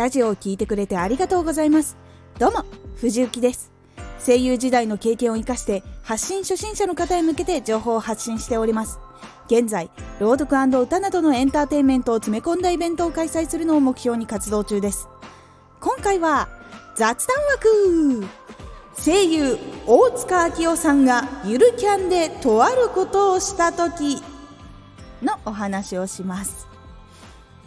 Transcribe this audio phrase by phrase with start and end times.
[0.00, 1.98] ラジオを聴いてくれてありがとうございます。
[2.38, 2.64] どうも
[2.96, 3.70] 藤幸です。
[4.24, 8.98] 声優時代の経験を生かして発信初心者の方へ向けて情報を発信しております。
[9.48, 15.06] 現在朗読歌などのエンターテインメントを詰め込んだイベントを開催するのを目標に活動中です。
[15.80, 16.48] 今回は
[16.96, 18.26] 雑談枠。
[19.04, 24.22] 声優大塚明夫さんがゆるキャンでとあることをした時
[25.22, 26.69] のお話をします。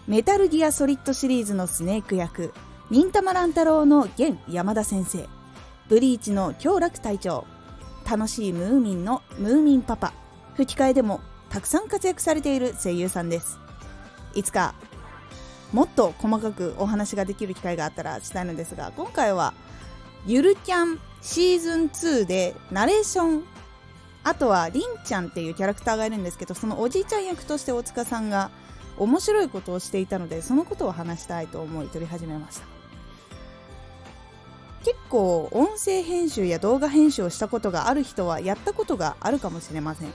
[0.05, 2.53] メタルギアソリッドシリーズのスネーク役
[2.89, 5.29] 忍たま乱太郎の現山田先生。
[5.87, 7.45] ブリーチの京楽隊長。
[8.05, 10.11] 楽しいムーミンのムーミンパパ。
[10.55, 13.59] 吹き替えでもたくさん活躍されている声優さんです。
[14.35, 14.75] いつか
[15.71, 19.53] もっと細かくお話ができる機会があったらしたいのですが今回は
[20.25, 23.43] ゆるキャンシーズン2でナレーション。
[24.25, 28.51] あとはりんちゃんっていうキャラクターがいるんですけどそのおじいちゃん役として大塚さんが
[28.97, 32.65] 面白いことをしていたのでそのことを話したいと思い撮り始めました。
[34.83, 40.13] 結構音声編集や動画編集をしたことがある人はやったことがあるかもしれません。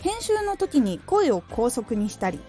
[0.00, 2.40] 編集の時に声を高速にしたり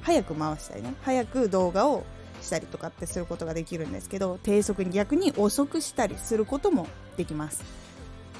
[0.00, 0.94] 早く回したりね。
[1.02, 2.04] 早く動画を
[2.40, 6.86] したりとかってすることができるんですけど低速に逆に遅くしたりすることも
[7.16, 7.62] できます。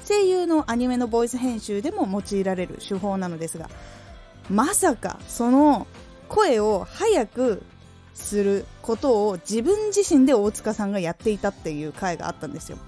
[0.09, 3.71] 声優のアニメのボイス編集でも用いられる手法なのですが
[4.51, 5.87] まさかその
[6.33, 7.63] 声を早く
[8.15, 12.79] することを自分自身で大塚さんがやっていたっていう回があったんですよ。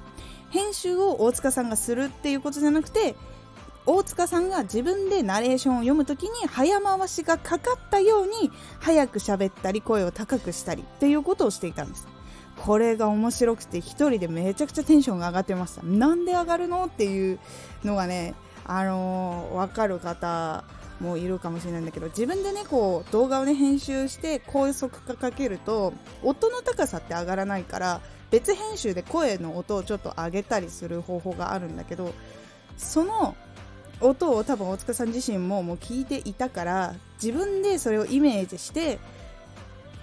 [0.49, 3.17] 編集を大塚さんがするっていうことじゃなくて
[3.85, 12.07] 大塚さんが自分でナレーションを読むときに早回しがかかったように早く喋ったり声を高くしたりっていうことをしていたんです。
[12.57, 15.83] これが面白くて1人でめちゃくちゃテンションが上がってました。
[15.83, 16.87] なんで上がるの？
[16.87, 17.39] っていう
[17.85, 20.65] のがねあのー、分かる方
[21.01, 25.93] もいるかもしれないんだけど自分でねこう動画をね編集して高速化かけると
[26.23, 32.13] 音の高さって上がらないから別編集で声の音をちょっと上げたりする方法があるんだけど
[32.77, 33.37] その
[34.01, 38.99] 音を多分大塚さん自身ももう聞いていたから自分でそれをイメージして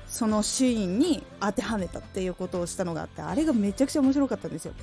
[0.08, 4.74] そのシーンに当てはめたっていうことをしたのがあってあれがめちゃくちゃ面白かったんですよ。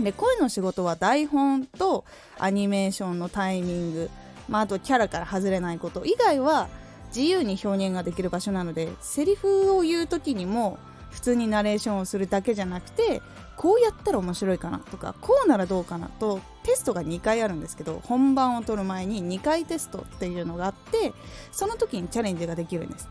[0.00, 2.04] で声の仕事は台本と
[2.38, 4.10] アニメーションのタイミング、
[4.48, 6.68] まあ、あとキャラから外れないこと以外は
[7.08, 10.78] 自由に表現ができる場所なのでセリフを言う時にも
[11.10, 13.22] 普通にナレーションをするだけじゃなくて
[13.56, 21.12] こうやったら面白いかなとかこうならどうかなとテストが2回あるんですけど本番を取る前に2回テストっていうのがあって
[21.52, 23.08] その時にチャレンジができるんです。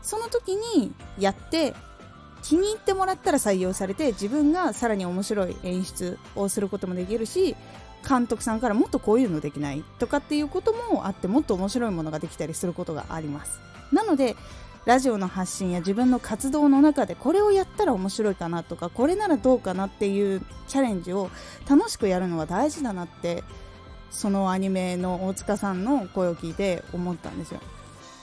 [0.00, 1.74] その時にやって
[2.42, 7.54] 気に入ってもらったら採用されて自分がさらに面白い演出をすることもできるし
[8.06, 13.60] 監督さんからもっとこういうのできないとかっていうこともあってもっと面白いものができたりすることがあります。
[13.92, 14.36] なので
[14.84, 21.30] ラジオの発信や自分の活動の中でこれをやったら面白いかなとかこれならどうかなっていうチャレンジを
[21.70, 23.44] 楽しくやるのは大事だなって
[24.10, 27.60] そのアニメの大塚さんの声を聞いて思ったんですよ。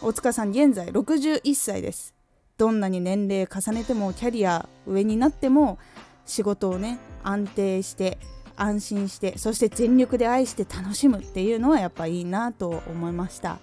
[0.02, 2.14] 大塚さん現在61歳です。
[2.58, 5.80] どんなに年齢重ねてもキャリア上になっても
[6.26, 8.18] 仕事をね安定して
[8.62, 13.60] 安心してそして全力で愛して楽しむっていうのはやっぱいいなと思いました。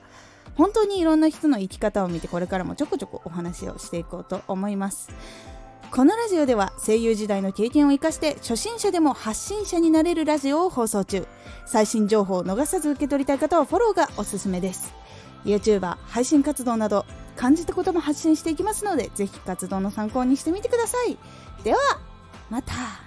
[0.57, 5.11] 本当にいろんな人の生き方を見てこれからもちょこちょこお話をしていこうと思います。
[5.91, 11.27] このラジオでは声優時代の経験を生かして初心者でも発信者になれるラジオを放送中。
[11.67, 14.95] 最新情報を逃さず受け取りたい方はフォローがおすすめです。
[15.45, 21.17] YouTuber 配信活動など感じたことも発信していきますのでぜひ活動の参考にしてみてください。
[21.63, 21.79] では
[22.51, 23.06] また。